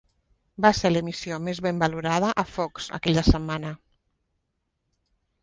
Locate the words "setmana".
3.29-3.77